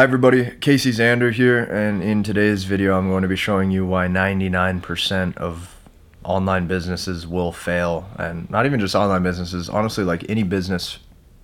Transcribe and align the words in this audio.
Hi 0.00 0.04
everybody, 0.04 0.52
Casey 0.62 0.92
Zander 0.92 1.30
here, 1.30 1.62
and 1.62 2.02
in 2.02 2.22
today's 2.22 2.64
video 2.64 2.96
I'm 2.96 3.10
going 3.10 3.20
to 3.20 3.28
be 3.28 3.36
showing 3.36 3.70
you 3.70 3.84
why 3.84 4.06
99% 4.06 5.36
of 5.36 5.76
online 6.24 6.66
businesses 6.66 7.26
will 7.26 7.52
fail, 7.52 8.08
and 8.16 8.48
not 8.48 8.64
even 8.64 8.80
just 8.80 8.94
online 8.94 9.22
businesses, 9.22 9.68
honestly 9.68 10.02
like 10.02 10.24
any 10.30 10.42
business 10.42 11.00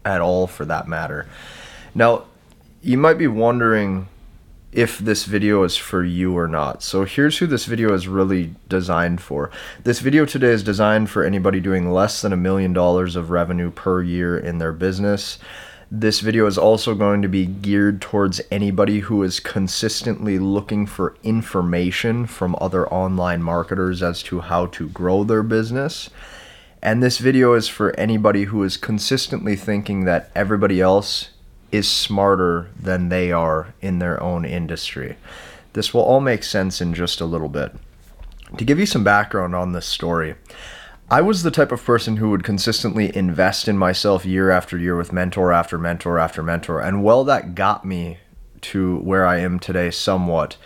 at 0.06 0.22
all 0.22 0.46
for 0.46 0.64
that 0.64 0.88
matter. 0.88 1.26
Now, 1.94 2.24
you 2.80 2.96
might 2.96 3.18
be 3.18 3.26
wondering 3.26 4.08
if 4.72 5.00
this 5.00 5.26
video 5.26 5.62
is 5.62 5.76
for 5.76 6.02
you 6.02 6.34
or 6.34 6.48
not. 6.48 6.82
So 6.82 7.04
here's 7.04 7.36
who 7.36 7.46
this 7.46 7.66
video 7.66 7.92
is 7.92 8.08
really 8.08 8.54
designed 8.70 9.20
for. 9.20 9.50
This 9.84 10.00
video 10.00 10.24
today 10.24 10.52
is 10.52 10.62
designed 10.62 11.10
for 11.10 11.24
anybody 11.24 11.60
doing 11.60 11.92
less 11.92 12.22
than 12.22 12.32
a 12.32 12.38
million 12.38 12.72
dollars 12.72 13.16
of 13.16 13.28
revenue 13.28 13.70
per 13.70 14.00
year 14.00 14.38
in 14.38 14.56
their 14.56 14.72
business. 14.72 15.38
This 15.90 16.18
video 16.18 16.46
is 16.46 16.58
also 16.58 16.96
going 16.96 17.22
to 17.22 17.28
be 17.28 17.46
geared 17.46 18.00
towards 18.00 18.40
anybody 18.50 19.00
who 19.00 19.22
is 19.22 19.38
consistently 19.38 20.36
looking 20.36 20.84
for 20.84 21.16
information 21.22 22.26
from 22.26 22.56
other 22.60 22.88
online 22.92 23.40
marketers 23.40 24.02
as 24.02 24.20
to 24.24 24.40
how 24.40 24.66
to 24.66 24.88
grow 24.88 25.22
their 25.22 25.44
business. 25.44 26.10
And 26.82 27.00
this 27.00 27.18
video 27.18 27.54
is 27.54 27.68
for 27.68 27.94
anybody 27.98 28.44
who 28.44 28.64
is 28.64 28.76
consistently 28.76 29.54
thinking 29.54 30.04
that 30.06 30.32
everybody 30.34 30.80
else 30.80 31.30
is 31.70 31.88
smarter 31.88 32.68
than 32.76 33.08
they 33.08 33.30
are 33.30 33.72
in 33.80 34.00
their 34.00 34.20
own 34.20 34.44
industry. 34.44 35.16
This 35.74 35.94
will 35.94 36.02
all 36.02 36.20
make 36.20 36.42
sense 36.42 36.80
in 36.80 36.94
just 36.94 37.20
a 37.20 37.26
little 37.26 37.48
bit. 37.48 37.72
To 38.58 38.64
give 38.64 38.80
you 38.80 38.86
some 38.86 39.04
background 39.04 39.54
on 39.54 39.70
this 39.70 39.86
story, 39.86 40.34
I 41.08 41.20
was 41.20 41.44
the 41.44 41.52
type 41.52 41.70
of 41.70 41.84
person 41.84 42.16
who 42.16 42.30
would 42.30 42.42
consistently 42.42 43.14
invest 43.16 43.68
in 43.68 43.78
myself 43.78 44.26
year 44.26 44.50
after 44.50 44.76
year 44.76 44.96
with 44.96 45.12
mentor 45.12 45.52
after 45.52 45.78
mentor 45.78 46.18
after 46.18 46.42
mentor. 46.42 46.80
And 46.80 47.04
well, 47.04 47.22
that 47.24 47.54
got 47.54 47.84
me 47.84 48.18
to 48.62 48.98
where 48.98 49.24
I 49.24 49.38
am 49.38 49.60
today 49.60 49.92
somewhat. 49.92 50.56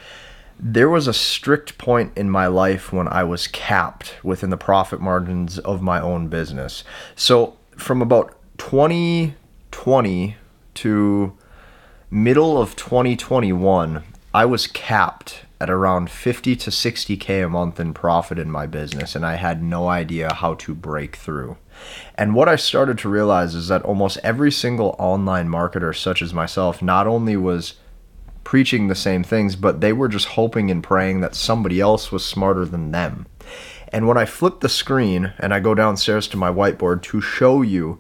There 0.59 0.89
was 0.89 1.07
a 1.07 1.12
strict 1.12 1.77
point 1.77 2.17
in 2.17 2.31
my 2.31 2.47
life 2.47 2.91
when 2.91 3.06
I 3.06 3.23
was 3.23 3.48
capped 3.48 4.14
within 4.23 4.48
the 4.48 4.56
profit 4.56 4.98
margins 4.98 5.59
of 5.59 5.83
my 5.83 6.01
own 6.01 6.29
business. 6.29 6.84
So, 7.14 7.59
from 7.77 8.01
about 8.01 8.34
2020 8.57 10.36
to 10.75 11.39
middle 12.11 12.61
of 12.61 12.77
2021, 12.77 14.05
I 14.33 14.47
was 14.47 14.67
capped 14.67 15.45
at 15.61 15.69
around 15.69 16.11
50 16.11 16.56
to 16.56 16.70
60k 16.70 17.44
a 17.44 17.48
month 17.48 17.78
in 17.78 17.92
profit 17.92 18.39
in 18.39 18.50
my 18.50 18.66
business 18.66 19.14
and 19.14 19.27
I 19.27 19.34
had 19.34 19.62
no 19.62 19.89
idea 19.89 20.33
how 20.33 20.55
to 20.55 20.75
break 20.75 21.17
through. 21.17 21.58
And 22.14 22.34
what 22.34 22.48
I 22.48 22.56
started 22.56 22.98
to 22.98 23.08
realize 23.11 23.55
is 23.55 23.69
that 23.69 23.83
almost 23.83 24.19
every 24.22 24.50
single 24.50 24.97
online 24.98 25.48
marketer 25.48 25.94
such 25.94 26.22
as 26.22 26.33
myself 26.33 26.80
not 26.80 27.06
only 27.06 27.36
was 27.36 27.75
preaching 28.42 28.89
the 28.89 28.94
same 28.94 29.22
things 29.22 29.55
but 29.55 29.83
they 29.83 29.92
were 29.92 30.08
just 30.08 30.28
hoping 30.28 30.70
and 30.70 30.83
praying 30.83 31.20
that 31.20 31.34
somebody 31.34 31.78
else 31.78 32.11
was 32.11 32.24
smarter 32.24 32.64
than 32.64 32.91
them. 32.91 33.27
And 33.92 34.06
when 34.06 34.17
I 34.17 34.24
flip 34.24 34.61
the 34.61 34.69
screen 34.69 35.33
and 35.39 35.52
I 35.52 35.61
go 35.61 35.74
downstairs 35.74 36.28
to 36.28 36.36
my 36.36 36.50
whiteboard 36.50 37.02
to 37.02 37.20
show 37.20 37.61
you 37.61 37.98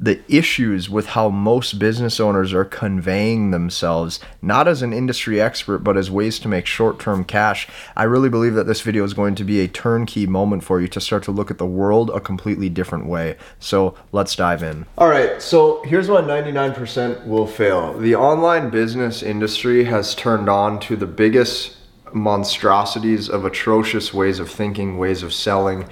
the 0.00 0.20
issues 0.28 0.88
with 0.88 1.06
how 1.08 1.28
most 1.28 1.78
business 1.78 2.20
owners 2.20 2.52
are 2.52 2.64
conveying 2.64 3.50
themselves, 3.50 4.20
not 4.40 4.68
as 4.68 4.82
an 4.82 4.92
industry 4.92 5.40
expert, 5.40 5.78
but 5.78 5.96
as 5.96 6.10
ways 6.10 6.38
to 6.38 6.48
make 6.48 6.66
short 6.66 7.00
term 7.00 7.24
cash. 7.24 7.66
I 7.96 8.04
really 8.04 8.28
believe 8.28 8.54
that 8.54 8.66
this 8.66 8.80
video 8.80 9.04
is 9.04 9.12
going 9.12 9.34
to 9.36 9.44
be 9.44 9.60
a 9.60 9.68
turnkey 9.68 10.26
moment 10.26 10.62
for 10.62 10.80
you 10.80 10.88
to 10.88 11.00
start 11.00 11.24
to 11.24 11.32
look 11.32 11.50
at 11.50 11.58
the 11.58 11.66
world 11.66 12.10
a 12.10 12.20
completely 12.20 12.68
different 12.68 13.06
way. 13.06 13.36
So 13.58 13.94
let's 14.12 14.36
dive 14.36 14.62
in. 14.62 14.86
All 14.96 15.08
right, 15.08 15.42
so 15.42 15.82
here's 15.84 16.08
why 16.08 16.20
99% 16.20 17.26
will 17.26 17.46
fail. 17.46 17.98
The 17.98 18.14
online 18.14 18.70
business 18.70 19.22
industry 19.22 19.84
has 19.84 20.14
turned 20.14 20.48
on 20.48 20.78
to 20.80 20.96
the 20.96 21.06
biggest 21.06 21.76
monstrosities 22.12 23.28
of 23.28 23.44
atrocious 23.44 24.14
ways 24.14 24.38
of 24.38 24.50
thinking, 24.50 24.96
ways 24.96 25.22
of 25.22 25.34
selling 25.34 25.88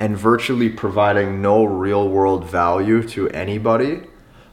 and 0.00 0.16
virtually 0.16 0.70
providing 0.70 1.42
no 1.42 1.62
real 1.62 2.08
world 2.08 2.46
value 2.46 3.06
to 3.06 3.28
anybody, 3.28 4.00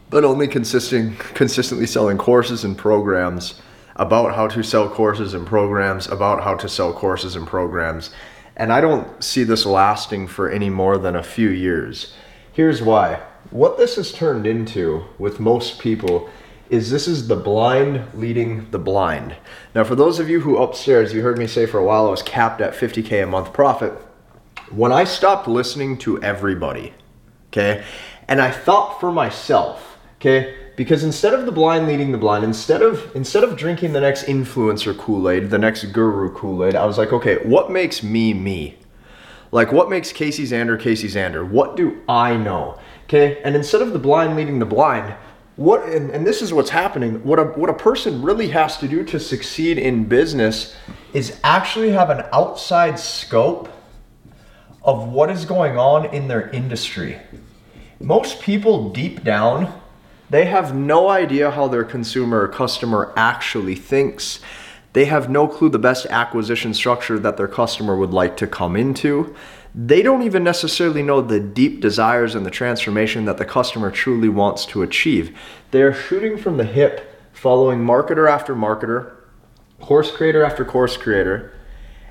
but 0.10 0.26
only 0.26 0.46
consisting, 0.46 1.16
consistently 1.34 1.88
selling 1.88 2.18
courses 2.18 2.66
and 2.66 2.78
programs 2.78 3.62
about 3.96 4.36
how 4.36 4.46
to 4.46 4.62
sell 4.62 4.90
courses 4.90 5.34
and 5.34 5.48
programs, 5.48 6.06
about 6.08 6.44
how 6.44 6.54
to 6.54 6.68
sell 6.68 6.94
courses 6.94 7.38
and 7.38 7.48
programs. 7.48 8.12
And 8.58 8.74
I 8.74 8.82
don't 8.82 9.24
see 9.24 9.44
this 9.44 9.66
lasting 9.66 10.28
for 10.28 10.50
any 10.50 10.70
more 10.70 10.98
than 10.98 11.16
a 11.16 11.24
few 11.24 11.50
years. 11.50 12.14
Here's 12.52 12.82
why. 12.82 13.22
What 13.50 13.78
this 13.78 13.96
has 13.96 14.12
turned 14.12 14.46
into 14.46 15.06
with 15.18 15.40
most 15.40 15.80
people 15.80 16.30
is 16.70 16.92
this 16.92 17.08
is 17.08 17.30
the 17.30 17.38
blind 17.38 18.06
leading 18.14 18.70
the 18.72 18.80
blind. 18.80 19.38
Now, 19.74 19.86
for 19.86 19.96
those 19.96 20.20
of 20.20 20.30
you 20.30 20.42
who 20.42 20.58
upstairs, 20.58 21.14
you 21.14 21.22
heard 21.22 21.38
me 21.38 21.48
say 21.48 21.66
for 21.66 21.78
a 21.78 21.86
while 21.86 22.06
I 22.06 22.12
was 22.12 22.22
capped 22.22 22.60
at 22.60 22.74
50K 22.74 23.24
a 23.24 23.28
month 23.28 23.54
profit 23.54 23.94
when 24.72 24.92
I 24.92 25.04
stopped 25.04 25.48
listening 25.48 25.98
to 26.00 26.22
everybody, 26.22 26.94
okay, 27.48 27.84
and 28.28 28.42
I 28.42 28.52
thought 28.52 29.00
for 29.00 29.12
myself, 29.12 29.98
okay, 30.18 30.56
because 30.76 31.04
instead 31.04 31.34
of 31.34 31.46
the 31.46 31.52
blind 31.52 31.88
leading 31.88 32.12
the 32.12 32.18
blind, 32.18 32.44
instead 32.44 32.82
of 32.82 33.16
instead 33.16 33.44
of 33.44 33.58
drinking 33.58 33.94
the 33.94 34.02
next 34.02 34.26
influencer 34.26 34.98
Kool-Aid, 34.98 35.50
the 35.50 35.58
next 35.58 35.86
guru 35.86 36.34
Kool-Aid, 36.34 36.76
I 36.76 36.86
was 36.86 36.98
like, 36.98 37.14
okay, 37.14 37.38
what 37.44 37.72
makes 37.72 38.04
me 38.04 38.34
me? 38.34 38.78
Like 39.52 39.72
what 39.72 39.90
makes 39.90 40.12
Casey 40.12 40.44
Zander 40.44 40.80
Casey 40.80 41.08
Zander? 41.08 41.48
What 41.48 41.76
do 41.76 42.02
I 42.10 42.36
know? 42.36 42.78
Okay? 43.06 43.42
And 43.44 43.56
instead 43.56 43.82
of 43.82 43.94
the 43.94 44.00
blind 44.00 44.36
leading 44.36 44.60
the 44.60 44.66
blind, 44.66 45.16
what 45.56 45.84
and, 45.88 46.12
and 46.12 46.28
this 46.28 46.42
is 46.42 46.54
what's 46.54 46.70
happening, 46.70 47.24
what 47.24 47.40
a 47.40 47.46
what 47.46 47.70
a 47.70 47.74
person 47.74 48.22
really 48.22 48.50
has 48.50 48.78
to 48.78 48.88
do 48.88 49.04
to 49.06 49.20
succeed 49.20 49.78
in 49.78 50.04
business 50.06 50.76
is 51.14 51.40
actually 51.44 51.92
have 51.92 52.10
an 52.10 52.26
outside 52.34 53.00
scope 53.00 53.70
of 54.88 55.10
what 55.10 55.30
is 55.30 55.44
going 55.44 55.78
on 55.78 56.06
in 56.06 56.30
their 56.30 56.50
industry. 56.52 57.20
Most 58.00 58.42
people, 58.42 58.90
deep 58.90 59.22
down, 59.22 59.82
they 60.30 60.46
have 60.46 60.74
no 60.74 61.10
idea 61.10 61.52
how 61.52 61.68
their 61.68 61.84
consumer 61.84 62.42
or 62.44 62.48
customer 62.48 63.14
actually 63.18 63.76
thinks. 63.76 64.40
They 64.94 65.06
have 65.06 65.30
no 65.30 65.48
clue 65.48 65.70
the 65.70 65.78
best 65.78 66.06
acquisition 66.08 66.74
structure 66.74 67.20
that 67.20 67.36
their 67.36 67.50
customer 67.50 67.98
would 67.98 68.12
like 68.12 68.38
to 68.38 68.48
come 68.48 68.78
into. 68.78 69.36
They 69.76 70.02
don't 70.02 70.24
even 70.24 70.44
necessarily 70.44 71.04
know 71.04 71.22
the 71.22 71.40
deep 71.40 71.82
desires 71.82 72.34
and 72.34 72.46
the 72.46 72.52
transformation 72.52 73.26
that 73.26 73.38
the 73.38 73.46
customer 73.46 73.92
truly 73.92 74.30
wants 74.30 74.66
to 74.68 74.84
achieve. 74.84 75.38
They're 75.72 75.94
shooting 75.94 76.38
from 76.38 76.56
the 76.56 76.64
hip, 76.64 77.22
following 77.34 77.80
marketer 77.80 78.30
after 78.30 78.56
marketer, 78.56 79.16
course 79.82 80.12
creator 80.12 80.44
after 80.44 80.64
course 80.64 80.96
creator, 80.96 81.54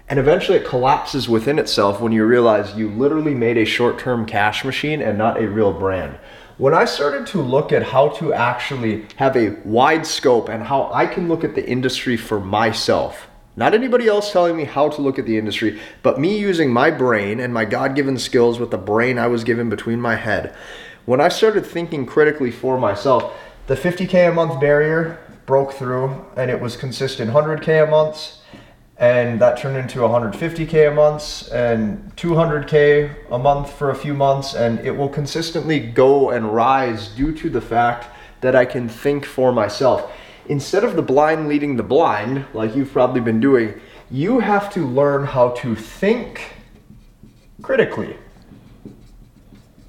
and 0.09 0.19
eventually 0.19 0.59
it 0.59 0.67
collapses 0.67 1.29
within 1.29 1.59
itself 1.59 2.01
when 2.01 2.13
you 2.13 2.25
realize 2.25 2.77
you 2.77 2.89
literally 2.91 3.35
made 3.35 3.57
a 3.57 3.65
short 3.65 3.99
term 3.99 4.25
cash 4.25 4.65
machine 4.65 5.03
and 5.03 5.19
not 5.19 5.41
a 5.41 5.49
real 5.49 5.73
brand. 5.73 6.19
When 6.59 6.73
I 6.73 6.85
started 6.85 7.27
to 7.29 7.43
look 7.43 7.73
at 7.73 7.83
how 7.83 8.09
to 8.11 8.33
actually 8.33 9.07
have 9.17 9.37
a 9.37 9.57
wide 9.65 10.07
scope 10.07 10.49
and 10.49 10.63
how 10.63 10.91
I 10.93 11.07
can 11.07 11.29
look 11.29 11.45
at 11.45 11.55
the 11.55 11.69
industry 11.69 12.17
for 12.17 12.41
myself, 12.41 13.27
not 13.57 13.75
anybody 13.75 14.07
else 14.07 14.33
telling 14.33 14.57
me 14.57 14.65
how 14.65 14.89
to 14.89 15.03
look 15.03 15.19
at 15.19 15.27
the 15.27 15.39
industry, 15.39 15.81
but 16.03 16.21
me 16.21 16.39
using 16.39 16.73
my 16.73 16.91
brain 16.91 17.41
and 17.41 17.53
my 17.53 17.65
God 17.65 17.95
given 17.95 18.19
skills 18.19 18.59
with 18.59 18.71
the 18.71 18.79
brain 18.79 19.19
I 19.19 19.27
was 19.27 19.45
given 19.45 19.69
between 19.69 20.01
my 20.01 20.15
head. 20.15 20.55
When 21.05 21.21
I 21.21 21.29
started 21.29 21.67
thinking 21.67 22.07
critically 22.07 22.51
for 22.51 22.79
myself, 22.79 23.35
the 23.67 23.75
50K 23.75 24.31
a 24.31 24.33
month 24.33 24.61
barrier 24.61 25.19
broke 25.47 25.73
through 25.73 26.25
and 26.37 26.51
it 26.51 26.61
was 26.61 26.77
consistent 26.77 27.31
100K 27.31 27.87
a 27.87 27.91
month 27.91 28.39
and 28.99 29.41
that 29.41 29.59
turned 29.59 29.77
into 29.77 29.99
150k 29.99 30.91
a 30.91 30.95
month 30.95 31.53
and 31.53 32.15
200k 32.17 33.15
a 33.31 33.39
month 33.39 33.73
for 33.73 33.91
a 33.91 33.95
few 33.95 34.15
months. 34.15 34.55
And 34.55 34.81
it 34.81 34.91
will 34.91 35.09
consistently 35.09 35.81
go 35.81 36.31
and 36.31 36.55
rise 36.55 37.09
due 37.09 37.33
to 37.33 37.51
the 37.51 37.61
fact 37.61 38.07
that 38.41 38.57
I 38.57 38.65
can 38.65 38.89
think 38.89 39.27
for 39.27 39.53
myself. 39.53 40.11
Instead 40.49 40.85
of 40.85 40.97
the 40.97 41.03
blind 41.03 41.49
leading 41.49 41.77
the 41.77 41.83
blind 41.83 42.45
like 42.55 42.75
you've 42.75 42.93
probably 42.93 43.21
been 43.21 43.41
doing 43.41 43.81
you 44.09 44.39
have 44.39 44.73
to 44.73 44.87
learn 44.87 45.25
how 45.25 45.49
to 45.51 45.75
think 45.75 46.53
critically. 47.61 48.17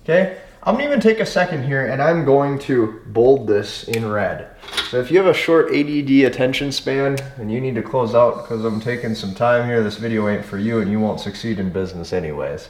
Okay 0.03 0.37
I'm 0.67 0.73
gonna 0.73 0.83
even 0.83 0.99
take 0.99 1.21
a 1.21 1.25
second 1.25 1.63
here 1.63 1.85
and 1.85 2.01
I'm 2.01 2.25
going 2.25 2.59
to 2.59 2.99
bold 3.05 3.47
this 3.47 3.85
in 3.85 4.05
red. 4.05 4.49
So 4.89 4.99
if 4.99 5.09
you 5.09 5.17
have 5.17 5.27
a 5.27 5.33
short 5.33 5.73
ADD 5.73 6.09
attention 6.25 6.73
span 6.73 7.17
and 7.37 7.49
you 7.49 7.61
need 7.61 7.75
to 7.75 7.81
close 7.81 8.13
out 8.13 8.43
because 8.43 8.65
I'm 8.65 8.81
taking 8.81 9.15
some 9.15 9.33
time 9.33 9.65
here, 9.65 9.81
this 9.81 9.95
video 9.95 10.27
ain't 10.27 10.43
for 10.43 10.57
you 10.57 10.81
and 10.81 10.91
you 10.91 10.99
won't 10.99 11.21
succeed 11.21 11.59
in 11.59 11.69
business 11.69 12.11
anyways. 12.11 12.67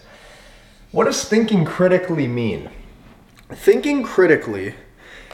What 0.91 1.05
does 1.05 1.25
thinking 1.25 1.65
critically 1.65 2.27
mean? 2.27 2.69
Thinking 3.49 4.03
critically 4.03 4.75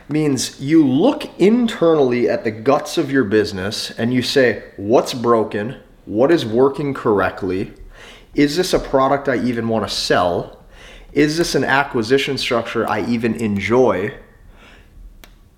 means 0.07 0.61
you 0.61 0.87
look 0.87 1.37
internally 1.37 2.29
at 2.29 2.45
the 2.45 2.51
guts 2.51 2.97
of 2.97 3.11
your 3.11 3.25
business 3.25 3.91
and 3.91 4.13
you 4.13 4.21
say, 4.21 4.63
what's 4.77 5.13
broken? 5.13 5.81
What 6.05 6.31
is 6.31 6.45
working 6.45 6.93
correctly? 6.93 7.73
Is 8.35 8.55
this 8.55 8.73
a 8.73 8.79
product 8.79 9.27
I 9.27 9.35
even 9.43 9.67
want 9.67 9.85
to 9.85 9.93
sell? 9.93 10.62
Is 11.13 11.37
this 11.37 11.55
an 11.55 11.63
acquisition 11.63 12.37
structure 12.37 12.87
I 12.89 13.05
even 13.05 13.35
enjoy? 13.35 14.13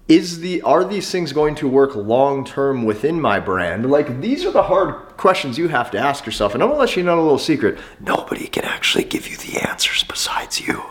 is 0.07 0.39
the 0.39 0.61
are 0.61 0.83
these 0.83 1.09
things 1.09 1.33
going 1.33 1.55
to 1.55 1.67
work 1.67 1.95
long 1.95 2.45
term 2.45 2.83
within 2.83 3.19
my 3.19 3.39
brand? 3.39 3.89
Like 3.89 4.21
these 4.21 4.45
are 4.45 4.51
the 4.51 4.63
hard 4.63 4.93
questions 5.17 5.57
you 5.57 5.67
have 5.67 5.89
to 5.91 5.97
ask 5.97 6.25
yourself 6.25 6.53
and 6.53 6.61
i'm 6.61 6.69
to 6.69 6.75
let 6.75 6.95
you 6.95 7.03
know 7.03 7.19
a 7.19 7.21
little 7.21 7.39
secret. 7.39 7.79
Nobody 7.99 8.47
can 8.47 8.65
actually 8.65 9.05
give 9.05 9.27
you 9.27 9.37
the 9.37 9.67
answers 9.67 10.03
besides 10.03 10.61
you. 10.61 10.83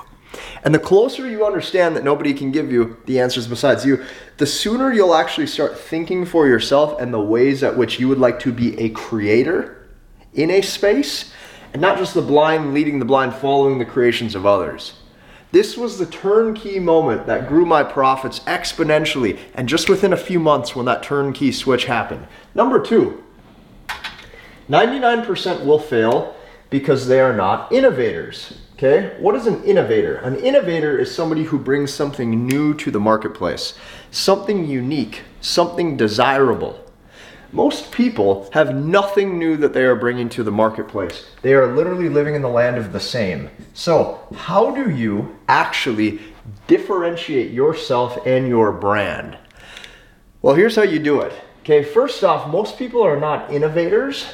And 0.65 0.75
the 0.75 0.81
closer 0.81 1.29
you 1.29 1.47
understand 1.47 1.95
that 1.95 2.05
nobody 2.05 2.35
can 2.35 2.51
give 2.51 2.73
you 2.73 2.97
the 3.05 3.21
answers 3.21 3.47
besides 3.47 3.85
you 3.85 4.05
the 4.39 4.47
sooner 4.47 4.93
you'll 4.93 5.15
actually 5.15 5.47
start 5.47 5.79
thinking 5.79 6.25
for 6.25 6.49
yourself 6.49 7.01
and 7.01 7.15
the 7.15 7.21
ways 7.21 7.63
at 7.63 7.77
which 7.77 8.01
you 8.01 8.09
would 8.09 8.19
like 8.19 8.41
to 8.41 8.53
be 8.53 8.77
a 8.81 8.89
creator 8.89 9.87
in 10.33 10.51
a 10.51 10.61
space 10.61 11.33
and 11.75 11.83
not 11.83 11.99
just 11.99 12.15
the 12.15 12.23
blind 12.23 12.73
leading 12.73 12.99
the 12.99 13.05
blind 13.05 13.35
following 13.35 13.79
the 13.79 13.85
creations 13.85 14.35
of 14.35 14.47
others 14.47 14.95
this 15.55 15.77
was 15.77 15.99
the 15.99 16.07
turnkey 16.07 16.81
moment 16.81 17.29
that 17.29 17.47
grew 17.47 17.65
my 17.65 17.85
profits 17.85 18.41
exponentially, 18.41 19.39
and 19.55 19.69
just 19.69 19.89
within 19.89 20.13
a 20.13 20.17
few 20.17 20.41
months 20.41 20.75
when 20.75 20.85
that 20.87 21.05
turnkey 21.05 21.53
switch 21.53 21.85
happened. 21.85 22.27
Number 22.57 22.83
two, 22.83 23.23
99% 24.69 25.65
will 25.65 25.79
fail 25.79 26.35
because 26.71 27.07
they 27.07 27.21
are 27.21 27.33
not 27.33 27.71
innovators. 27.71 28.59
Okay, 28.73 29.15
what 29.21 29.37
is 29.37 29.47
an 29.47 29.63
innovator? 29.63 30.17
An 30.17 30.35
innovator 30.35 30.99
is 30.99 31.15
somebody 31.15 31.45
who 31.45 31.57
brings 31.61 31.95
something 31.95 32.49
new 32.49 32.75
to 32.75 32.91
the 32.91 32.99
marketplace, 32.99 33.75
something 34.11 34.67
unique, 34.67 35.23
something 35.41 35.97
desirable. 35.97 36.84
Most 37.55 37.93
people 37.93 38.51
have 38.53 38.75
nothing 38.75 39.39
new 39.39 39.57
that 39.59 39.73
they 39.73 39.85
are 39.85 39.95
bringing 39.95 40.29
to 40.31 40.43
the 40.43 40.51
marketplace. 40.51 41.25
They 41.43 41.55
are 41.55 41.73
literally 41.73 42.09
living 42.09 42.35
in 42.35 42.43
the 42.43 42.49
land 42.49 42.79
of 42.79 42.93
the 42.93 42.99
same. 42.99 43.49
So, 43.75 44.27
how 44.35 44.73
do 44.75 44.91
you 44.91 45.39
actually 45.47 46.19
differentiate 46.67 47.53
yourself 47.53 48.19
and 48.27 48.49
your 48.49 48.73
brand? 48.73 49.39
Well, 50.43 50.57
here's 50.57 50.75
how 50.75 50.83
you 50.83 50.99
do 50.99 51.21
it. 51.21 51.33
Okay, 51.61 51.85
first 51.85 52.25
off, 52.25 52.51
most 52.51 52.77
people 52.77 53.03
are 53.03 53.21
not 53.21 53.53
innovators 53.53 54.27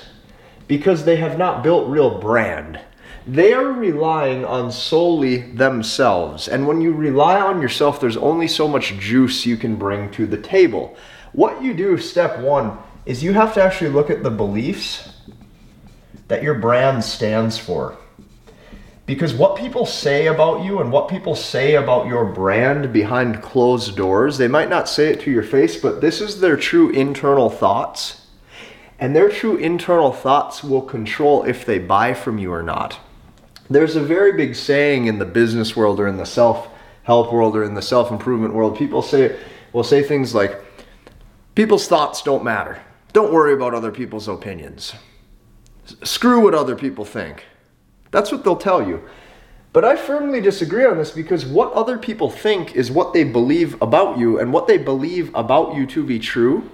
because 0.67 1.05
they 1.05 1.17
have 1.17 1.37
not 1.37 1.63
built 1.63 1.91
real 1.91 2.21
brand. 2.21 2.81
They 3.27 3.53
are 3.53 3.71
relying 3.71 4.47
on 4.47 4.73
solely 4.73 5.43
themselves. 5.53 6.49
And 6.49 6.67
when 6.67 6.81
you 6.81 6.93
rely 6.93 7.39
on 7.39 7.61
yourself, 7.61 8.01
there's 8.01 8.17
only 8.17 8.49
so 8.49 8.67
much 8.67 8.95
juice 8.99 9.45
you 9.45 9.59
can 9.59 9.77
bring 9.77 10.11
to 10.13 10.27
the 10.27 10.41
table. 10.41 10.97
What 11.33 11.63
you 11.63 11.75
do, 11.75 11.99
step 11.99 12.39
one, 12.41 12.79
is 13.07 13.23
you 13.23 13.33
have 13.33 13.55
to 13.55 13.63
actually 13.63 13.91
look 13.91 14.11
at 14.11 14.23
the 14.23 14.31
beliefs 14.31 15.09
that 16.29 16.43
your 16.43 16.55
brand 16.55 17.03
stands 17.03 17.59
for. 17.59 17.97
Because 19.05 19.35
what 19.35 19.57
people 19.57 19.87
say 19.87 20.29
about 20.29 20.63
you 20.63 20.81
and 20.81 20.93
what 20.93 21.09
people 21.09 21.35
say 21.35 21.75
about 21.75 22.07
your 22.07 22.25
brand 22.25 22.93
behind 22.93 23.43
closed 23.43 23.97
doors, 23.97 24.39
they 24.39 24.47
might 24.47 24.69
not 24.69 24.89
say 24.89 25.09
it 25.09 25.21
to 25.23 25.33
your 25.33 25.43
face, 25.43 25.77
but 25.77 26.01
this 26.01 26.21
is 26.21 26.39
their 26.39 26.57
true 26.57 26.91
internal 26.91 27.51
thoughts. 27.51 28.29
And 29.01 29.17
their 29.17 29.29
true 29.29 29.57
internal 29.57 30.13
thoughts 30.13 30.63
will 30.63 30.83
control 30.83 31.43
if 31.43 31.67
they 31.67 31.81
buy 31.81 32.15
from 32.15 32.39
you 32.39 32.53
or 32.53 32.63
not. 32.63 33.01
There's 33.69 33.97
a 33.97 34.01
very 34.01 34.35
big 34.35 34.55
saying 34.55 35.07
in 35.07 35.19
the 35.19 35.25
business 35.25 35.75
world 35.75 35.99
or 35.99 36.07
in 36.07 36.17
the 36.17 36.27
self 36.27 36.69
help 37.03 37.33
world 37.33 37.57
or 37.57 37.65
in 37.65 37.75
the 37.75 37.83
self 37.83 38.13
improvement 38.13 38.55
world. 38.55 38.79
People 38.79 39.03
say, 39.03 39.37
will 39.73 39.83
say 39.83 40.05
things 40.05 40.35
like, 40.35 40.61
people's 41.57 41.89
thoughts 41.89 42.23
don't 42.23 42.45
matter. 42.45 42.81
Don't 43.13 43.33
worry 43.33 43.53
about 43.53 43.75
other 43.75 43.91
people's 43.91 44.29
opinions. 44.29 44.95
Screw 46.05 46.45
what 46.45 46.55
other 46.55 46.77
people 46.77 47.05
think. 47.05 47.45
That's 48.11 48.31
what 48.31 48.45
they'll 48.45 48.57
tell 48.57 48.87
you. 48.87 49.03
But 49.73 49.85
I 49.85 49.97
firmly 49.97 50.41
disagree 50.41 50.85
on 50.85 50.99
this 50.99 51.11
because 51.11 51.47
what 51.47 51.73
other 51.73 51.97
people 51.97 52.29
think 52.29 52.75
is 52.75 52.91
what 52.91 53.13
they 53.13 53.25
believe 53.25 53.81
about 53.81 54.19
you, 54.19 54.39
and 54.39 54.53
what 54.53 54.67
they 54.67 54.79
believe 54.79 55.33
about 55.35 55.75
you 55.75 55.87
to 55.87 56.05
be 56.05 56.19
true 56.19 56.69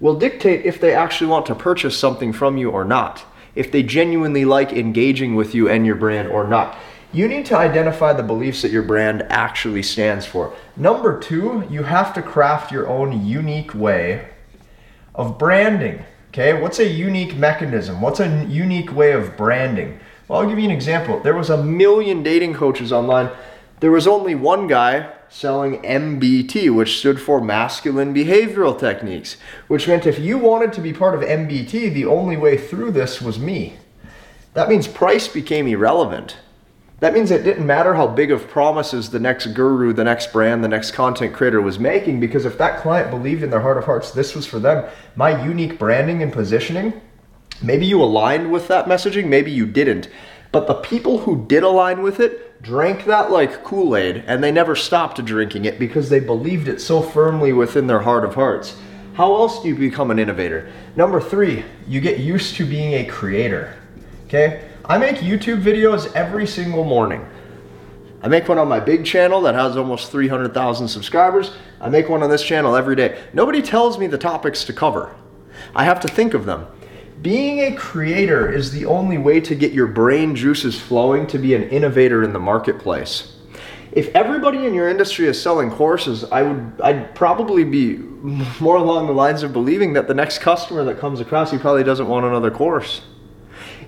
will 0.00 0.18
dictate 0.18 0.64
if 0.64 0.80
they 0.80 0.94
actually 0.94 1.28
want 1.28 1.46
to 1.46 1.54
purchase 1.54 1.98
something 1.98 2.32
from 2.32 2.56
you 2.56 2.70
or 2.70 2.84
not, 2.84 3.24
if 3.54 3.70
they 3.70 3.82
genuinely 3.82 4.44
like 4.44 4.72
engaging 4.72 5.34
with 5.34 5.54
you 5.54 5.68
and 5.68 5.86
your 5.86 5.96
brand 5.96 6.28
or 6.28 6.46
not. 6.46 6.76
You 7.12 7.28
need 7.28 7.46
to 7.46 7.56
identify 7.56 8.12
the 8.12 8.22
beliefs 8.22 8.62
that 8.62 8.72
your 8.72 8.82
brand 8.82 9.22
actually 9.28 9.82
stands 9.82 10.26
for. 10.26 10.52
Number 10.76 11.20
two, 11.20 11.66
you 11.70 11.84
have 11.84 12.12
to 12.14 12.22
craft 12.22 12.72
your 12.72 12.88
own 12.88 13.24
unique 13.24 13.72
way 13.74 14.30
of 15.14 15.38
branding. 15.38 16.04
Okay, 16.28 16.60
what's 16.60 16.80
a 16.80 16.88
unique 16.88 17.36
mechanism? 17.36 18.00
What's 18.00 18.20
a 18.20 18.44
unique 18.46 18.92
way 18.92 19.12
of 19.12 19.36
branding? 19.36 20.00
Well, 20.26 20.40
I'll 20.40 20.48
give 20.48 20.58
you 20.58 20.64
an 20.64 20.70
example. 20.70 21.20
There 21.20 21.36
was 21.36 21.50
a 21.50 21.62
million 21.62 22.22
dating 22.22 22.54
coaches 22.54 22.92
online. 22.92 23.30
There 23.80 23.92
was 23.92 24.06
only 24.06 24.34
one 24.34 24.66
guy 24.66 25.12
selling 25.28 25.82
MBT, 25.82 26.74
which 26.74 26.98
stood 26.98 27.20
for 27.20 27.40
masculine 27.40 28.14
behavioral 28.14 28.78
techniques, 28.78 29.36
which 29.68 29.86
meant 29.86 30.06
if 30.06 30.18
you 30.18 30.38
wanted 30.38 30.72
to 30.72 30.80
be 30.80 30.92
part 30.92 31.14
of 31.14 31.20
MBT, 31.20 31.92
the 31.92 32.06
only 32.06 32.36
way 32.36 32.56
through 32.56 32.92
this 32.92 33.20
was 33.20 33.38
me. 33.38 33.76
That 34.54 34.68
means 34.68 34.86
price 34.86 35.28
became 35.28 35.66
irrelevant. 35.66 36.36
That 37.04 37.12
means 37.12 37.30
it 37.30 37.44
didn't 37.44 37.66
matter 37.66 37.92
how 37.92 38.06
big 38.06 38.30
of 38.30 38.48
promises 38.48 39.10
the 39.10 39.20
next 39.20 39.48
guru, 39.48 39.92
the 39.92 40.04
next 40.04 40.32
brand, 40.32 40.64
the 40.64 40.68
next 40.68 40.92
content 40.92 41.34
creator 41.34 41.60
was 41.60 41.78
making, 41.78 42.18
because 42.18 42.46
if 42.46 42.56
that 42.56 42.80
client 42.80 43.10
believed 43.10 43.42
in 43.42 43.50
their 43.50 43.60
heart 43.60 43.76
of 43.76 43.84
hearts 43.84 44.10
this 44.12 44.34
was 44.34 44.46
for 44.46 44.58
them, 44.58 44.90
my 45.14 45.44
unique 45.44 45.78
branding 45.78 46.22
and 46.22 46.32
positioning, 46.32 46.98
maybe 47.60 47.84
you 47.84 48.02
aligned 48.02 48.50
with 48.50 48.68
that 48.68 48.86
messaging, 48.86 49.26
maybe 49.26 49.50
you 49.50 49.66
didn't. 49.66 50.08
But 50.50 50.66
the 50.66 50.76
people 50.76 51.18
who 51.18 51.44
did 51.44 51.62
align 51.62 52.00
with 52.00 52.20
it 52.20 52.62
drank 52.62 53.04
that 53.04 53.30
like 53.30 53.62
Kool 53.64 53.94
Aid 53.94 54.24
and 54.26 54.42
they 54.42 54.50
never 54.50 54.74
stopped 54.74 55.22
drinking 55.26 55.66
it 55.66 55.78
because 55.78 56.08
they 56.08 56.20
believed 56.20 56.68
it 56.68 56.80
so 56.80 57.02
firmly 57.02 57.52
within 57.52 57.86
their 57.86 58.00
heart 58.00 58.24
of 58.24 58.34
hearts. 58.34 58.78
How 59.12 59.34
else 59.34 59.60
do 59.60 59.68
you 59.68 59.74
become 59.74 60.10
an 60.10 60.18
innovator? 60.18 60.72
Number 60.96 61.20
three, 61.20 61.66
you 61.86 62.00
get 62.00 62.20
used 62.20 62.54
to 62.54 62.64
being 62.64 62.94
a 62.94 63.04
creator. 63.04 63.76
Okay? 64.26 64.70
I 64.86 64.98
make 64.98 65.16
YouTube 65.16 65.62
videos 65.62 66.12
every 66.12 66.46
single 66.46 66.84
morning. 66.84 67.26
I 68.22 68.28
make 68.28 68.48
one 68.48 68.58
on 68.58 68.68
my 68.68 68.80
big 68.80 69.06
channel 69.06 69.40
that 69.42 69.54
has 69.54 69.78
almost 69.78 70.12
300,000 70.12 70.88
subscribers. 70.88 71.52
I 71.80 71.88
make 71.88 72.10
one 72.10 72.22
on 72.22 72.28
this 72.28 72.42
channel 72.42 72.76
every 72.76 72.94
day. 72.94 73.18
Nobody 73.32 73.62
tells 73.62 73.98
me 73.98 74.08
the 74.08 74.18
topics 74.18 74.62
to 74.64 74.74
cover. 74.74 75.16
I 75.74 75.84
have 75.84 76.00
to 76.00 76.08
think 76.08 76.34
of 76.34 76.44
them. 76.44 76.66
Being 77.22 77.60
a 77.60 77.74
creator 77.74 78.52
is 78.52 78.72
the 78.72 78.84
only 78.84 79.16
way 79.16 79.40
to 79.40 79.54
get 79.54 79.72
your 79.72 79.86
brain 79.86 80.36
juices 80.36 80.78
flowing 80.78 81.26
to 81.28 81.38
be 81.38 81.54
an 81.54 81.62
innovator 81.70 82.22
in 82.22 82.34
the 82.34 82.38
marketplace. 82.38 83.36
If 83.92 84.08
everybody 84.14 84.66
in 84.66 84.74
your 84.74 84.90
industry 84.90 85.28
is 85.28 85.40
selling 85.40 85.70
courses, 85.70 86.24
I 86.24 86.42
would 86.42 86.80
I'd 86.82 87.14
probably 87.14 87.64
be 87.64 87.96
more 88.60 88.76
along 88.76 89.06
the 89.06 89.14
lines 89.14 89.42
of 89.42 89.54
believing 89.54 89.94
that 89.94 90.08
the 90.08 90.14
next 90.14 90.40
customer 90.40 90.84
that 90.84 90.98
comes 90.98 91.20
across 91.20 91.50
he 91.50 91.56
probably 91.56 91.84
doesn't 91.84 92.06
want 92.08 92.26
another 92.26 92.50
course 92.50 93.00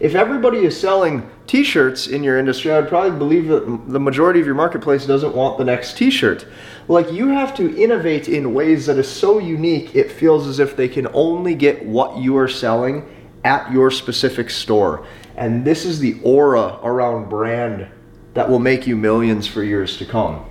if 0.00 0.14
everybody 0.14 0.58
is 0.58 0.78
selling 0.78 1.28
t-shirts 1.46 2.06
in 2.06 2.22
your 2.22 2.38
industry, 2.38 2.72
I 2.72 2.80
would 2.80 2.88
probably 2.88 3.18
believe 3.18 3.48
that 3.48 3.88
the 3.88 4.00
majority 4.00 4.40
of 4.40 4.46
your 4.46 4.54
marketplace 4.54 5.06
doesn't 5.06 5.34
want 5.34 5.58
the 5.58 5.64
next 5.64 5.96
t-shirt. 5.96 6.46
Like 6.88 7.10
you 7.12 7.28
have 7.28 7.54
to 7.56 7.76
innovate 7.76 8.28
in 8.28 8.54
ways 8.54 8.86
that 8.86 8.98
is 8.98 9.08
so 9.08 9.38
unique, 9.38 9.94
it 9.94 10.10
feels 10.10 10.46
as 10.46 10.58
if 10.58 10.76
they 10.76 10.88
can 10.88 11.08
only 11.12 11.54
get 11.54 11.84
what 11.84 12.18
you 12.18 12.36
are 12.36 12.48
selling 12.48 13.08
at 13.44 13.70
your 13.72 13.90
specific 13.90 14.50
store. 14.50 15.06
And 15.36 15.64
this 15.64 15.84
is 15.84 15.98
the 15.98 16.20
aura 16.22 16.78
around 16.82 17.28
brand 17.28 17.86
that 18.34 18.48
will 18.48 18.58
make 18.58 18.86
you 18.86 18.96
millions 18.96 19.46
for 19.46 19.62
years 19.62 19.96
to 19.98 20.06
come. 20.06 20.44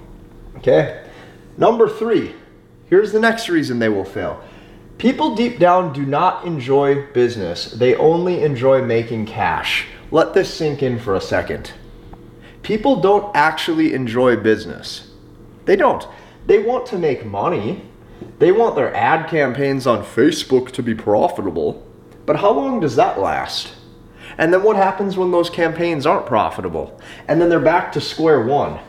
Okay? 0.57 1.03
Number 1.57 1.87
3. 1.87 2.33
Here's 2.87 3.11
the 3.11 3.19
next 3.19 3.49
reason 3.49 3.79
they 3.79 3.89
will 3.89 4.05
fail 4.05 4.41
People 4.97 5.35
deep 5.35 5.59
down 5.59 5.91
do 5.91 6.05
not 6.05 6.45
enjoy 6.45 7.05
business, 7.11 7.71
they 7.71 7.95
only 7.95 8.43
enjoy 8.43 8.81
making 8.81 9.25
cash. 9.25 9.87
Let 10.09 10.33
this 10.33 10.53
sink 10.53 10.81
in 10.81 10.99
for 10.99 11.15
a 11.15 11.21
second. 11.21 11.73
People 12.63 13.01
don't 13.01 13.35
actually 13.35 13.93
enjoy 13.93 14.37
business. 14.37 15.11
They 15.65 15.75
don't. 15.75 16.07
They 16.45 16.59
want 16.59 16.85
to 16.87 16.97
make 16.97 17.25
money. 17.25 17.83
They 18.39 18.51
want 18.51 18.75
their 18.75 18.93
ad 18.95 19.29
campaigns 19.29 19.85
on 19.85 20.03
Facebook 20.03 20.71
to 20.71 20.83
be 20.83 20.95
profitable. 20.95 21.85
But 22.25 22.37
how 22.37 22.51
long 22.51 22.79
does 22.79 22.95
that 22.95 23.19
last? 23.19 23.73
And 24.37 24.53
then 24.53 24.63
what 24.63 24.77
happens 24.77 25.17
when 25.17 25.31
those 25.31 25.49
campaigns 25.49 26.05
aren't 26.05 26.25
profitable? 26.25 26.99
And 27.27 27.41
then 27.41 27.49
they're 27.49 27.59
back 27.59 27.91
to 27.93 28.01
square 28.01 28.41
one 28.43 28.79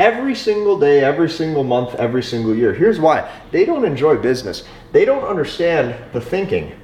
every 0.00 0.34
single 0.34 0.78
day, 0.78 1.04
every 1.04 1.28
single 1.28 1.62
month, 1.62 1.94
every 1.96 2.22
single 2.22 2.54
year. 2.54 2.72
Here's 2.72 2.98
why 2.98 3.30
they 3.52 3.66
don't 3.66 3.84
enjoy 3.84 4.16
business, 4.16 4.64
they 4.92 5.04
don't 5.04 5.24
understand 5.24 5.94
the 6.12 6.20
thinking. 6.20 6.74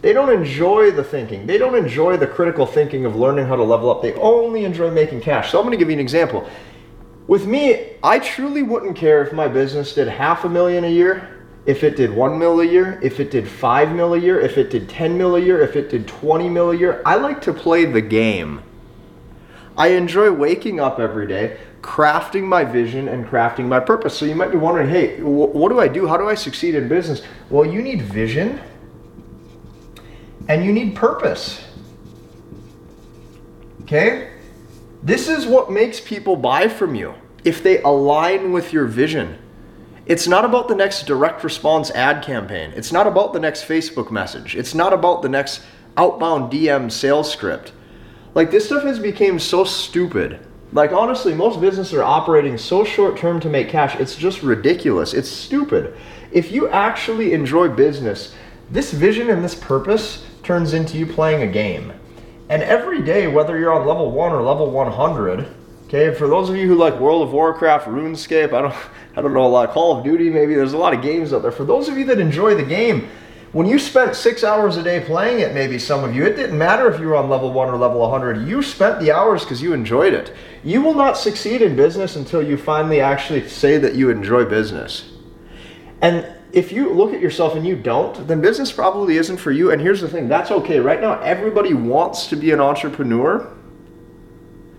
They 0.00 0.12
don't 0.12 0.32
enjoy 0.32 0.92
the 0.92 1.02
thinking. 1.02 1.46
They 1.46 1.58
don't 1.58 1.74
enjoy 1.74 2.16
the 2.16 2.28
critical 2.28 2.64
thinking 2.64 3.06
of 3.06 3.16
learning 3.16 3.46
how 3.46 3.56
to 3.56 3.64
level 3.64 3.90
up. 3.90 4.02
They 4.02 4.14
only 4.14 4.64
enjoy 4.64 4.90
making 4.90 5.22
cash. 5.22 5.50
So 5.50 5.58
I'm 5.58 5.64
going 5.64 5.76
to 5.76 5.78
give 5.78 5.88
you 5.88 5.94
an 5.94 6.00
example. 6.00 6.48
With 7.26 7.46
me, 7.46 7.94
I 8.04 8.20
truly 8.20 8.62
wouldn't 8.62 8.94
care 8.94 9.24
if 9.24 9.32
my 9.32 9.48
business 9.48 9.94
did 9.94 10.06
half 10.06 10.44
a 10.44 10.48
million 10.48 10.84
a 10.84 10.90
year, 10.90 11.44
if 11.64 11.82
it 11.82 11.96
did 11.96 12.12
one 12.12 12.38
mil 12.38 12.60
a 12.60 12.64
year, 12.64 13.00
if 13.02 13.18
it 13.18 13.32
did 13.32 13.48
five 13.48 13.90
mil 13.90 14.14
a 14.14 14.18
year, 14.18 14.38
if 14.38 14.56
it 14.58 14.70
did 14.70 14.88
10 14.88 15.18
mil 15.18 15.34
a 15.34 15.40
year, 15.40 15.60
if 15.62 15.74
it 15.74 15.90
did 15.90 16.06
20 16.06 16.48
mil 16.50 16.70
a 16.70 16.76
year. 16.76 17.02
I 17.04 17.16
like 17.16 17.40
to 17.42 17.52
play 17.52 17.84
the 17.86 18.02
game. 18.02 18.62
I 19.76 19.88
enjoy 19.88 20.30
waking 20.32 20.80
up 20.80 20.98
every 20.98 21.26
day, 21.26 21.58
crafting 21.82 22.44
my 22.44 22.64
vision 22.64 23.08
and 23.08 23.26
crafting 23.26 23.66
my 23.66 23.80
purpose. 23.80 24.16
So 24.16 24.24
you 24.24 24.34
might 24.34 24.50
be 24.50 24.56
wondering, 24.56 24.88
hey, 24.88 25.18
wh- 25.20 25.54
what 25.54 25.68
do 25.68 25.78
I 25.78 25.88
do? 25.88 26.06
How 26.06 26.16
do 26.16 26.28
I 26.28 26.34
succeed 26.34 26.74
in 26.74 26.88
business? 26.88 27.22
Well, 27.50 27.66
you 27.66 27.82
need 27.82 28.02
vision 28.02 28.60
and 30.48 30.64
you 30.64 30.72
need 30.72 30.94
purpose. 30.94 31.62
Okay? 33.82 34.32
This 35.02 35.28
is 35.28 35.46
what 35.46 35.70
makes 35.70 36.00
people 36.00 36.36
buy 36.36 36.68
from 36.68 36.94
you 36.94 37.14
if 37.44 37.62
they 37.62 37.80
align 37.82 38.52
with 38.52 38.72
your 38.72 38.86
vision. 38.86 39.38
It's 40.06 40.26
not 40.26 40.44
about 40.44 40.68
the 40.68 40.74
next 40.74 41.06
direct 41.06 41.44
response 41.44 41.90
ad 41.90 42.24
campaign. 42.24 42.72
It's 42.76 42.92
not 42.92 43.06
about 43.06 43.32
the 43.32 43.40
next 43.40 43.64
Facebook 43.64 44.10
message. 44.10 44.56
It's 44.56 44.74
not 44.74 44.92
about 44.92 45.22
the 45.22 45.28
next 45.28 45.62
outbound 45.96 46.52
DM 46.52 46.90
sales 46.90 47.30
script. 47.30 47.72
Like 48.36 48.50
this 48.50 48.66
stuff 48.66 48.82
has 48.82 48.98
become 48.98 49.38
so 49.38 49.64
stupid. 49.64 50.40
Like 50.70 50.92
honestly, 50.92 51.32
most 51.32 51.58
businesses 51.58 51.94
are 51.94 52.02
operating 52.02 52.58
so 52.58 52.84
short 52.84 53.16
term 53.16 53.40
to 53.40 53.48
make 53.48 53.70
cash. 53.70 53.96
It's 53.96 54.14
just 54.14 54.42
ridiculous. 54.42 55.14
It's 55.14 55.30
stupid. 55.30 55.96
If 56.30 56.52
you 56.52 56.68
actually 56.68 57.32
enjoy 57.32 57.70
business, 57.70 58.34
this 58.70 58.92
vision 58.92 59.30
and 59.30 59.42
this 59.42 59.54
purpose 59.54 60.26
turns 60.42 60.74
into 60.74 60.98
you 60.98 61.06
playing 61.06 61.48
a 61.48 61.50
game. 61.50 61.94
And 62.50 62.62
every 62.62 63.00
day, 63.00 63.26
whether 63.26 63.58
you're 63.58 63.72
on 63.72 63.86
level 63.86 64.10
1 64.10 64.32
or 64.32 64.42
level 64.42 64.70
100, 64.70 65.48
okay, 65.86 66.14
for 66.14 66.28
those 66.28 66.50
of 66.50 66.56
you 66.56 66.68
who 66.68 66.74
like 66.74 67.00
World 67.00 67.22
of 67.22 67.32
Warcraft, 67.32 67.86
RuneScape, 67.86 68.52
I 68.52 68.60
don't 68.60 68.74
I 69.16 69.22
don't 69.22 69.32
know 69.32 69.46
a 69.46 69.48
lot, 69.48 69.66
of 69.66 69.74
Call 69.74 69.96
of 69.96 70.04
Duty 70.04 70.28
maybe, 70.28 70.54
there's 70.54 70.74
a 70.74 70.78
lot 70.78 70.92
of 70.92 71.00
games 71.00 71.32
out 71.32 71.40
there. 71.40 71.50
For 71.50 71.64
those 71.64 71.88
of 71.88 71.96
you 71.96 72.04
that 72.04 72.20
enjoy 72.20 72.54
the 72.54 72.62
game, 72.62 73.08
when 73.56 73.66
you 73.66 73.78
spent 73.78 74.14
six 74.14 74.44
hours 74.44 74.76
a 74.76 74.82
day 74.82 75.00
playing 75.00 75.40
it, 75.40 75.54
maybe 75.54 75.78
some 75.78 76.04
of 76.04 76.14
you, 76.14 76.26
it 76.26 76.36
didn't 76.36 76.58
matter 76.58 76.92
if 76.92 77.00
you 77.00 77.06
were 77.06 77.16
on 77.16 77.30
level 77.30 77.50
one 77.50 77.70
or 77.70 77.76
level 77.78 78.00
100. 78.00 78.46
You 78.46 78.62
spent 78.62 79.00
the 79.00 79.12
hours 79.12 79.44
because 79.44 79.62
you 79.62 79.72
enjoyed 79.72 80.12
it. 80.12 80.30
You 80.62 80.82
will 80.82 80.92
not 80.92 81.16
succeed 81.16 81.62
in 81.62 81.74
business 81.74 82.16
until 82.16 82.42
you 82.42 82.58
finally 82.58 83.00
actually 83.00 83.48
say 83.48 83.78
that 83.78 83.94
you 83.94 84.10
enjoy 84.10 84.44
business. 84.44 85.10
And 86.02 86.30
if 86.52 86.70
you 86.70 86.92
look 86.92 87.14
at 87.14 87.22
yourself 87.22 87.54
and 87.54 87.66
you 87.66 87.76
don't, 87.76 88.28
then 88.28 88.42
business 88.42 88.70
probably 88.70 89.16
isn't 89.16 89.38
for 89.38 89.52
you. 89.52 89.70
And 89.70 89.80
here's 89.80 90.02
the 90.02 90.08
thing 90.08 90.28
that's 90.28 90.50
okay. 90.50 90.78
Right 90.78 91.00
now, 91.00 91.18
everybody 91.20 91.72
wants 91.72 92.26
to 92.26 92.36
be 92.36 92.50
an 92.50 92.60
entrepreneur, 92.60 93.50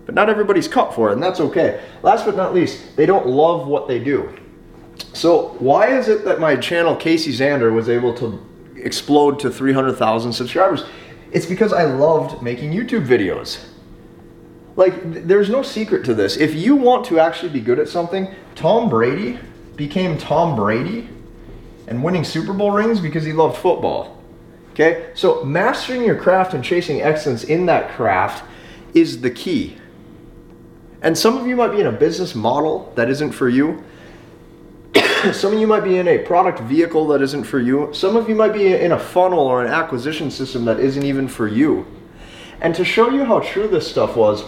but 0.06 0.14
not 0.14 0.30
everybody's 0.30 0.68
cut 0.68 0.94
for 0.94 1.10
it, 1.10 1.14
and 1.14 1.22
that's 1.22 1.40
okay. 1.40 1.84
Last 2.04 2.24
but 2.24 2.36
not 2.36 2.54
least, 2.54 2.94
they 2.94 3.06
don't 3.06 3.26
love 3.26 3.66
what 3.66 3.88
they 3.88 3.98
do. 3.98 4.38
So, 5.14 5.56
why 5.58 5.98
is 5.98 6.06
it 6.06 6.24
that 6.26 6.38
my 6.38 6.54
channel, 6.54 6.94
Casey 6.94 7.32
Zander, 7.32 7.72
was 7.72 7.88
able 7.88 8.14
to 8.18 8.47
explode 8.82 9.38
to 9.40 9.50
300,000 9.50 10.32
subscribers. 10.32 10.84
It's 11.32 11.46
because 11.46 11.72
I 11.72 11.84
loved 11.84 12.42
making 12.42 12.72
YouTube 12.72 13.06
videos. 13.06 13.64
Like, 14.76 15.26
there's 15.26 15.50
no 15.50 15.62
secret 15.62 16.04
to 16.04 16.14
this. 16.14 16.36
If 16.36 16.54
you 16.54 16.76
want 16.76 17.04
to 17.06 17.18
actually 17.18 17.50
be 17.50 17.60
good 17.60 17.78
at 17.78 17.88
something, 17.88 18.34
Tom 18.54 18.88
Brady 18.88 19.38
became 19.76 20.16
Tom 20.16 20.54
Brady 20.54 21.08
and 21.86 22.02
winning 22.02 22.24
Super 22.24 22.52
Bowl 22.52 22.70
rings 22.70 23.00
because 23.00 23.24
he 23.24 23.32
loved 23.32 23.58
football. 23.58 24.22
Okay? 24.72 25.10
So, 25.14 25.42
mastering 25.42 26.04
your 26.04 26.16
craft 26.16 26.54
and 26.54 26.62
chasing 26.62 27.02
excellence 27.02 27.44
in 27.44 27.66
that 27.66 27.90
craft 27.90 28.44
is 28.94 29.20
the 29.20 29.30
key. 29.30 29.76
And 31.02 31.16
some 31.16 31.36
of 31.36 31.46
you 31.46 31.56
might 31.56 31.72
be 31.72 31.80
in 31.80 31.86
a 31.86 31.92
business 31.92 32.34
model 32.34 32.92
that 32.94 33.08
isn't 33.10 33.32
for 33.32 33.48
you. 33.48 33.84
Some 35.32 35.54
of 35.54 35.58
you 35.58 35.66
might 35.66 35.82
be 35.82 35.96
in 35.96 36.06
a 36.06 36.18
product 36.18 36.60
vehicle 36.60 37.08
that 37.08 37.20
isn't 37.22 37.42
for 37.44 37.58
you. 37.58 37.92
Some 37.92 38.14
of 38.14 38.28
you 38.28 38.36
might 38.36 38.52
be 38.52 38.72
in 38.72 38.92
a 38.92 38.98
funnel 38.98 39.40
or 39.40 39.64
an 39.64 39.72
acquisition 39.72 40.30
system 40.30 40.64
that 40.66 40.78
isn't 40.78 41.02
even 41.02 41.26
for 41.26 41.48
you. 41.48 41.86
And 42.60 42.72
to 42.76 42.84
show 42.84 43.10
you 43.10 43.24
how 43.24 43.40
true 43.40 43.66
this 43.66 43.88
stuff 43.88 44.16
was, 44.16 44.44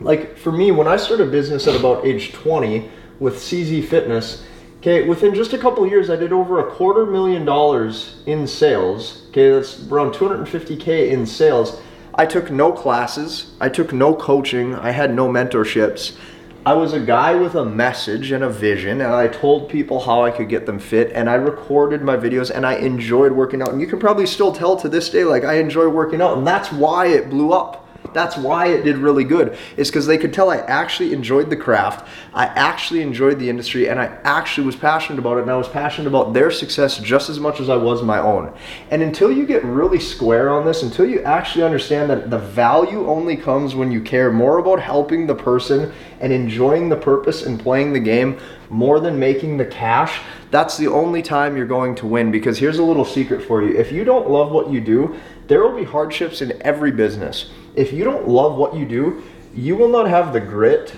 like 0.00 0.38
for 0.38 0.50
me, 0.50 0.70
when 0.70 0.88
I 0.88 0.96
started 0.96 1.30
business 1.30 1.66
at 1.66 1.78
about 1.78 2.06
age 2.06 2.32
20 2.32 2.90
with 3.20 3.36
CZ 3.36 3.86
Fitness, 3.86 4.44
okay, 4.78 5.06
within 5.06 5.34
just 5.34 5.52
a 5.52 5.58
couple 5.58 5.86
years, 5.86 6.08
I 6.08 6.16
did 6.16 6.32
over 6.32 6.66
a 6.66 6.70
quarter 6.70 7.04
million 7.04 7.44
dollars 7.44 8.22
in 8.24 8.46
sales. 8.46 9.26
Okay, 9.28 9.50
that's 9.50 9.86
around 9.88 10.12
250K 10.14 11.10
in 11.10 11.26
sales. 11.26 11.82
I 12.14 12.24
took 12.24 12.50
no 12.50 12.72
classes, 12.72 13.52
I 13.60 13.68
took 13.68 13.92
no 13.92 14.14
coaching, 14.14 14.74
I 14.74 14.90
had 14.90 15.14
no 15.14 15.28
mentorships. 15.28 16.16
I 16.64 16.74
was 16.74 16.92
a 16.92 17.00
guy 17.00 17.34
with 17.34 17.56
a 17.56 17.64
message 17.64 18.30
and 18.30 18.44
a 18.44 18.48
vision, 18.48 19.00
and 19.00 19.12
I 19.12 19.26
told 19.26 19.68
people 19.68 19.98
how 19.98 20.22
I 20.22 20.30
could 20.30 20.48
get 20.48 20.64
them 20.64 20.78
fit, 20.78 21.10
and 21.12 21.28
I 21.28 21.34
recorded 21.34 22.02
my 22.02 22.16
videos, 22.16 22.52
and 22.52 22.64
I 22.64 22.74
enjoyed 22.74 23.32
working 23.32 23.60
out. 23.60 23.70
And 23.70 23.80
you 23.80 23.88
can 23.88 23.98
probably 23.98 24.26
still 24.26 24.52
tell 24.52 24.76
to 24.76 24.88
this 24.88 25.10
day, 25.10 25.24
like, 25.24 25.42
I 25.42 25.54
enjoy 25.54 25.88
working 25.88 26.22
out, 26.22 26.38
and 26.38 26.46
that's 26.46 26.70
why 26.70 27.06
it 27.08 27.28
blew 27.28 27.52
up. 27.52 27.84
That's 28.14 28.36
why 28.36 28.68
it 28.68 28.82
did 28.82 28.98
really 28.98 29.24
good. 29.24 29.56
Is 29.76 29.88
because 29.88 30.06
they 30.06 30.18
could 30.18 30.32
tell 30.32 30.50
I 30.50 30.58
actually 30.58 31.12
enjoyed 31.12 31.50
the 31.50 31.56
craft, 31.56 32.08
I 32.34 32.46
actually 32.46 33.02
enjoyed 33.02 33.38
the 33.38 33.48
industry, 33.48 33.88
and 33.88 34.00
I 34.00 34.06
actually 34.24 34.66
was 34.66 34.76
passionate 34.76 35.18
about 35.18 35.38
it. 35.38 35.42
And 35.42 35.50
I 35.50 35.56
was 35.56 35.68
passionate 35.68 36.08
about 36.08 36.32
their 36.32 36.50
success 36.50 36.98
just 36.98 37.30
as 37.30 37.40
much 37.40 37.60
as 37.60 37.68
I 37.68 37.76
was 37.76 38.02
my 38.02 38.18
own. 38.18 38.52
And 38.90 39.02
until 39.02 39.32
you 39.32 39.46
get 39.46 39.64
really 39.64 40.00
square 40.00 40.50
on 40.50 40.64
this, 40.64 40.82
until 40.82 41.06
you 41.06 41.22
actually 41.22 41.64
understand 41.64 42.10
that 42.10 42.30
the 42.30 42.38
value 42.38 43.08
only 43.08 43.36
comes 43.36 43.74
when 43.74 43.90
you 43.90 44.00
care 44.00 44.30
more 44.30 44.58
about 44.58 44.80
helping 44.80 45.26
the 45.26 45.34
person 45.34 45.92
and 46.20 46.32
enjoying 46.32 46.88
the 46.88 46.96
purpose 46.96 47.42
and 47.42 47.58
playing 47.58 47.92
the 47.92 48.00
game 48.00 48.38
more 48.70 49.00
than 49.00 49.18
making 49.18 49.56
the 49.56 49.66
cash, 49.66 50.20
that's 50.50 50.76
the 50.76 50.88
only 50.88 51.22
time 51.22 51.56
you're 51.56 51.66
going 51.66 51.94
to 51.96 52.06
win. 52.06 52.30
Because 52.30 52.58
here's 52.58 52.78
a 52.78 52.82
little 52.82 53.04
secret 53.04 53.42
for 53.42 53.62
you 53.62 53.76
if 53.76 53.92
you 53.92 54.04
don't 54.04 54.30
love 54.30 54.50
what 54.52 54.70
you 54.70 54.80
do, 54.80 55.16
there 55.48 55.62
will 55.62 55.76
be 55.76 55.84
hardships 55.84 56.40
in 56.40 56.60
every 56.62 56.90
business. 56.90 57.50
If 57.74 57.92
you 57.92 58.04
don't 58.04 58.28
love 58.28 58.56
what 58.56 58.74
you 58.74 58.84
do, 58.84 59.22
you 59.54 59.76
will 59.76 59.88
not 59.88 60.08
have 60.08 60.32
the 60.32 60.40
grit 60.40 60.94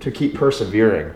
to 0.00 0.10
keep 0.10 0.34
persevering. 0.34 1.14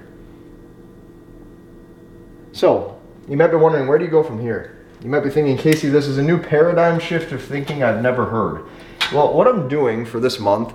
So, 2.53 3.01
you 3.29 3.37
might 3.37 3.49
be 3.49 3.57
wondering, 3.57 3.87
where 3.87 3.99
do 3.99 4.05
you 4.05 4.11
go 4.11 4.23
from 4.23 4.41
here? 4.41 4.87
You 5.03 5.09
might 5.11 5.21
be 5.21 5.31
thinking, 5.31 5.57
Casey, 5.57 5.89
this 5.89 6.07
is 6.07 6.19
a 6.19 6.23
new 6.23 6.39
paradigm 6.39 6.99
shift 6.99 7.33
of 7.33 7.43
thinking 7.43 7.83
I've 7.83 8.03
never 8.03 8.27
heard. 8.27 8.67
Well, 9.13 9.33
what 9.33 9.47
I'm 9.47 9.69
doing 9.69 10.05
for 10.05 10.19
this 10.19 10.41
month 10.41 10.73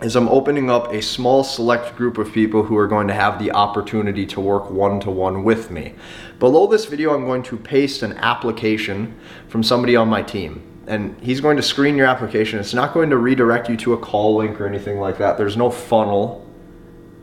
is 0.00 0.16
I'm 0.16 0.28
opening 0.28 0.70
up 0.70 0.92
a 0.92 1.02
small 1.02 1.44
select 1.44 1.96
group 1.96 2.18
of 2.18 2.32
people 2.32 2.64
who 2.64 2.76
are 2.76 2.88
going 2.88 3.08
to 3.08 3.14
have 3.14 3.38
the 3.38 3.52
opportunity 3.52 4.26
to 4.26 4.40
work 4.40 4.70
one 4.70 4.98
to 5.00 5.10
one 5.10 5.44
with 5.44 5.70
me. 5.70 5.94
Below 6.38 6.66
this 6.66 6.86
video, 6.86 7.14
I'm 7.14 7.26
going 7.26 7.42
to 7.44 7.56
paste 7.56 8.02
an 8.02 8.14
application 8.14 9.16
from 9.48 9.62
somebody 9.62 9.94
on 9.94 10.08
my 10.08 10.22
team 10.22 10.71
and 10.86 11.18
he's 11.20 11.40
going 11.40 11.56
to 11.56 11.62
screen 11.62 11.96
your 11.96 12.06
application. 12.06 12.58
It's 12.58 12.74
not 12.74 12.92
going 12.92 13.10
to 13.10 13.16
redirect 13.16 13.68
you 13.68 13.76
to 13.78 13.92
a 13.94 13.98
call 13.98 14.36
link 14.36 14.60
or 14.60 14.66
anything 14.66 14.98
like 14.98 15.18
that. 15.18 15.38
There's 15.38 15.56
no 15.56 15.70
funnel. 15.70 16.46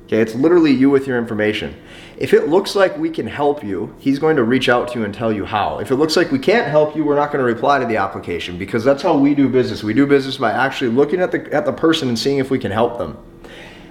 Okay, 0.06 0.22
it's 0.22 0.34
literally 0.34 0.72
you 0.72 0.89
with 0.89 1.06
your 1.06 1.18
information. 1.18 1.75
If 2.18 2.34
it 2.34 2.50
looks 2.50 2.75
like 2.75 2.98
we 2.98 3.12
can 3.12 3.28
help 3.28 3.63
you, 3.63 3.96
he's 4.00 4.18
going 4.18 4.38
to 4.38 4.44
reach 4.44 4.68
out 4.68 4.88
to 4.89 5.00
you 5.00 5.06
and 5.06 5.13
tell 5.13 5.32
you 5.32 5.46
how. 5.46 5.80
If 5.80 5.92
it 5.92 5.98
looks 5.98 6.18
like 6.18 6.32
we 6.32 6.39
can't 6.39 6.68
help 6.68 6.96
you, 6.96 7.06
we're 7.06 7.16
not 7.16 7.32
going 7.32 7.46
to 7.46 7.46
reply 7.46 7.80
to 7.80 7.86
the 7.86 7.98
application 7.98 8.58
because 8.58 8.84
that's 8.84 9.04
how 9.04 9.16
we 9.16 9.36
do 9.36 9.48
business. 9.48 9.84
We 9.84 9.94
do 9.94 10.08
business 10.08 10.38
by 10.38 10.51
actually 10.51 10.92
looking 10.92 11.22
at 11.22 11.32
the 11.32 11.54
at 11.54 11.66
the 11.66 11.74
person 11.74 12.10
and 12.10 12.18
seeing 12.18 12.39
if 12.39 12.50
we 12.50 12.58
can 12.58 12.72
help 12.72 12.98
them. 12.98 13.18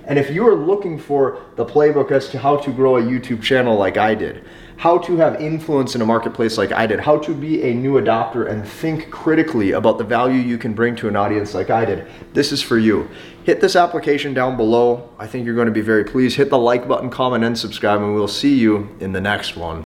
And 0.07 0.19
if 0.19 0.31
you 0.31 0.49
are 0.49 0.55
looking 0.55 0.99
for 0.99 1.41
the 1.57 1.67
playbook 1.67 2.11
as 2.11 2.31
to 2.31 2.39
how 2.39 2.57
to 2.57 2.73
grow 2.73 2.97
a 2.97 3.03
YouTube 3.03 3.43
channel 3.43 3.77
like 3.77 3.99
I 3.99 4.15
did, 4.15 4.45
how 4.79 4.97
to 4.97 5.17
have 5.17 5.41
influence 5.41 5.97
in 5.97 6.03
a 6.03 6.07
marketplace 6.07 6.57
like 6.57 6.71
I 6.71 6.87
did, 6.87 7.01
how 7.01 7.19
to 7.19 7.35
be 7.35 7.65
a 7.65 7.75
new 7.75 7.95
adopter 7.95 8.49
and 8.49 8.67
think 8.67 9.11
critically 9.11 9.73
about 9.73 9.99
the 9.99 10.05
value 10.05 10.39
you 10.39 10.57
can 10.57 10.73
bring 10.73 10.95
to 10.97 11.09
an 11.09 11.17
audience 11.17 11.53
like 11.53 11.69
I 11.69 11.85
did, 11.85 12.07
this 12.33 12.53
is 12.53 12.63
for 12.63 12.79
you. 12.79 13.11
Hit 13.43 13.61
this 13.61 13.75
application 13.75 14.35
down 14.35 14.57
below. 14.57 15.13
I 15.19 15.27
think 15.27 15.45
you're 15.45 15.57
going 15.57 15.67
to 15.67 15.73
be 15.73 15.81
very 15.81 16.05
pleased. 16.05 16.37
Hit 16.37 16.51
the 16.51 16.59
like 16.59 16.87
button, 16.87 17.11
comment, 17.11 17.43
and 17.43 17.59
subscribe, 17.59 18.01
and 18.01 18.15
we'll 18.15 18.29
see 18.29 18.57
you 18.57 18.97
in 19.01 19.11
the 19.11 19.21
next 19.21 19.57
one. 19.57 19.83